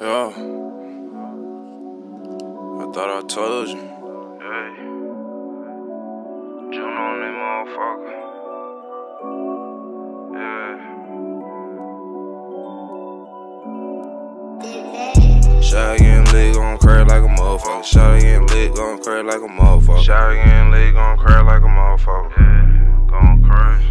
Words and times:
Yeah. 0.00 0.28
I 0.28 0.30
thought 2.94 3.10
I 3.10 3.20
told 3.26 3.68
you. 3.68 3.80
Hey. 4.38 4.68
Juno 6.70 7.02
on 7.02 7.18
that 7.18 7.34
motherfucker. 7.42 8.14
Yeah. 10.38 10.78
Shot 15.60 15.98
getting 15.98 16.26
lit, 16.32 16.54
gon' 16.54 16.78
crack 16.78 17.08
like 17.08 17.24
a 17.24 17.26
motherfucker. 17.26 17.84
Shot 17.84 18.20
getting 18.20 18.46
lit, 18.46 18.76
gon' 18.76 19.02
crack 19.02 19.24
like 19.24 19.42
a 19.42 19.48
motherfucker. 19.48 20.02
Shot 20.04 20.32
getting 20.32 20.70
lit, 20.70 20.94
gon' 20.94 21.18
crack 21.18 21.44
like 21.44 21.62
a 21.62 21.66
motherfucker. 21.66 22.30
Yeah, 22.38 22.66
gon' 23.10 23.42
crash. 23.42 23.84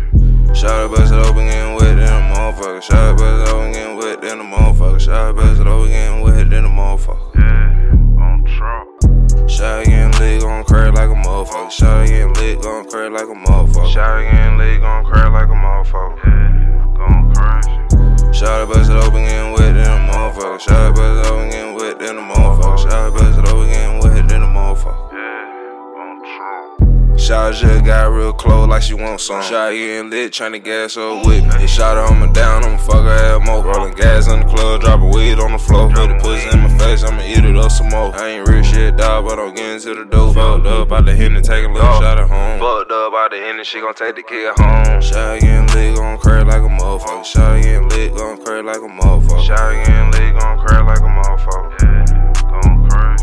Shot 0.57 0.89
bust 0.89 1.11
it 1.11 1.19
open, 1.19 1.47
getting 1.47 1.75
wet 1.75 1.97
in 1.97 1.99
a 1.99 2.21
motherfucker. 2.33 2.81
Shot 2.81 3.17
bust 3.17 3.49
it 3.49 3.53
open, 3.53 3.71
getting 3.73 3.97
wet 3.97 4.06
in 4.27 4.39
a 4.39 4.43
motherfucker. 4.43 4.99
Shot 4.99 5.35
bust 5.35 5.61
it 5.61 5.63
getting 5.63 6.21
wet 6.21 6.51
in 6.51 6.65
a 6.65 6.67
motherfucker. 6.67 7.35
Yeah, 7.35 8.23
on 8.23 8.43
trap. 8.43 9.49
Shot 9.49 9.85
getting 9.85 10.11
lit, 10.19 10.41
gon' 10.41 10.63
crack 10.65 10.93
like 10.93 11.09
a 11.09 11.15
motherfucker. 11.15 11.71
Shot 11.71 12.07
getting 12.07 12.33
lit, 12.33 12.61
gon' 12.61 12.89
crack 12.89 13.11
like 13.11 13.23
a 13.23 13.33
motherfucker. 13.33 13.93
Shot 13.93 14.21
getting 14.23 14.57
lit, 14.57 14.81
gon' 14.81 15.05
crack 15.05 15.31
like 15.31 15.47
a 15.47 15.53
motherfucker. 15.53 16.17
Yeah, 16.25 16.93
gon' 16.97 17.33
crash. 17.33 18.35
Shot 18.35 18.69
it 18.69 18.89
open, 18.91 19.23
getting 19.23 19.53
wet 19.53 19.75
in 19.75 19.77
a 19.77 20.11
motherfucker. 20.11 20.59
Shot 20.59 20.91
it 20.91 21.27
open, 21.27 21.49
getting 21.49 21.75
wet 21.75 22.01
in 22.01 22.17
a 22.17 22.21
motherfucker. 22.21 22.77
Shot 22.83 23.15
it 23.15 23.47
open, 23.47 23.67
getting 23.71 23.99
wet 23.99 24.31
in 24.31 24.41
a 24.43 24.45
motherfucker. 24.45 25.11
Yeah, 25.13 26.01
on 26.03 26.19
trap. 26.21 27.19
Shot 27.19 27.53
just 27.53 27.85
got 27.85 28.11
real 28.11 28.33
close 28.33 28.67
like 28.67 28.83
she 28.83 28.93
want 28.93 29.21
some. 29.21 29.41
Shot 29.41 29.71
getting 29.71 30.09
lit, 30.09 30.33
tryna 30.33 30.63
gas 30.63 30.97
up 30.97 31.25
with 31.25 31.45
me. 31.45 31.67
Shot 31.67 31.95
her 31.95 32.13
my 32.15 32.31
down, 32.31 32.63
I'ma 32.65 32.77
fuck 32.77 33.05
her 33.05 33.09
ass. 33.09 33.26
Rolling 33.67 33.95
gas 33.95 34.31
in 34.31 34.39
the 34.39 34.45
club, 34.47 34.79
dropping 34.79 35.11
weed 35.11 35.39
on 35.39 35.51
the 35.51 35.59
floor. 35.59 35.91
Put 35.91 36.07
the 36.07 36.15
pussy 36.23 36.47
in 36.55 36.63
my 36.63 36.71
face, 36.79 37.03
I'ma 37.03 37.21
eat 37.21 37.43
it 37.43 37.57
up 37.57 37.69
some 37.69 37.89
more. 37.89 38.15
I 38.15 38.39
ain't 38.39 38.47
real 38.47 38.63
shit, 38.63 38.95
dog, 38.95 39.27
but 39.27 39.37
I'm 39.37 39.53
getting 39.53 39.81
to 39.81 39.93
the 39.93 40.05
dope. 40.05 40.35
Fucked 40.35 40.65
up 40.65 40.89
out 40.89 41.03
the 41.03 41.13
hen 41.13 41.35
and 41.35 41.43
take 41.43 41.65
a 41.65 41.67
little 41.67 41.99
shot 41.99 42.17
at 42.17 42.29
home. 42.29 42.59
Fucked 42.61 42.91
up 42.91 43.13
out 43.13 43.31
the 43.31 43.43
and 43.43 43.65
she 43.65 43.81
gon' 43.81 43.93
take 43.93 44.15
the 44.15 44.23
kid 44.23 44.55
home. 44.55 45.01
Shot 45.01 45.41
getting 45.41 45.67
lit, 45.75 45.97
gon' 45.97 46.17
crack 46.17 46.47
like 46.47 46.63
a 46.63 46.71
motherfucker. 46.79 47.25
Shot 47.25 47.61
getting 47.61 47.89
lit, 47.89 48.15
gon' 48.15 48.39
crack 48.41 48.63
like 48.63 48.77
a 48.77 48.87
motherfucker. 48.87 49.43
Shot 49.43 49.85
getting 49.85 50.11
lit, 50.15 50.39
gon' 50.39 50.57
crack 50.63 50.85
like 50.87 51.03
a 51.03 51.11
motherfucker. 51.11 51.67
Yeah, 51.83 52.41
gon' 52.47 52.87
crash. 52.87 53.19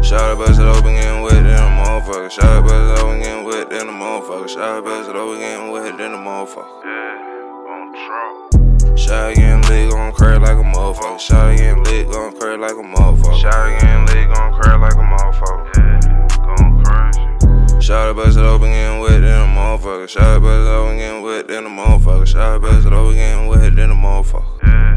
Shot 0.00 0.38
bust 0.38 0.60
it 0.60 0.64
open, 0.64 0.94
getting 0.96 1.20
wet 1.20 1.44
in 1.44 1.44
a 1.44 1.68
motherfucker. 1.76 2.30
Shot 2.30 2.64
bust 2.64 2.72
it 2.72 3.04
open, 3.04 3.20
getting 3.20 3.44
wet 3.44 3.70
in 3.70 3.88
a 3.88 3.92
motherfucker. 3.92 4.48
Shot 4.48 4.82
bust 4.82 5.10
it 5.10 5.16
open, 5.16 5.40
getting 5.40 5.70
wet 5.70 6.00
in 6.00 6.12
a 6.14 6.16
motherfucker. 6.16 6.84
Yeah, 6.84 7.68
on 7.68 7.92
trap. 7.92 8.63
Shot 8.96 9.34
getting 9.34 9.60
lit, 9.62 9.90
gon' 9.90 10.12
crack 10.12 10.40
like 10.40 10.56
a 10.56 10.62
motherfucker. 10.62 11.18
Shot 11.18 11.56
getting 11.56 11.82
lit, 11.82 12.10
gon' 12.10 12.36
crack 12.38 12.60
like 12.60 12.72
a 12.72 12.74
motherfucker. 12.74 13.40
Shot 13.40 13.80
getting 13.80 14.06
lit, 14.06 14.32
gon' 14.32 14.52
crack 14.60 14.80
like 14.80 14.94
a 14.94 14.96
motherfucker. 14.96 15.76
Yeah, 15.76 16.56
gon' 16.56 16.84
crash. 16.84 17.84
Shot 17.84 18.14
bust 18.14 18.38
it 18.38 18.44
open, 18.44 18.70
getting 18.70 19.00
wet 19.00 19.14
in 19.14 19.24
a 19.24 19.46
motherfucker. 19.46 20.08
Shot 20.08 20.40
bust 20.40 20.66
it 20.66 20.70
open, 20.70 20.96
getting 20.98 21.22
wet 21.22 21.50
in 21.50 21.66
a 21.66 21.68
motherfucker. 21.68 22.26
Shot 22.26 22.62
bust 22.62 22.86
it 22.86 22.92
open, 22.92 23.14
getting 23.16 23.48
wet 23.48 23.78
in 23.78 23.90
a 23.90 23.94
motherfucker. 23.94 24.93